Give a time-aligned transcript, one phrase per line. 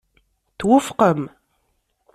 [0.59, 1.21] Twufqem.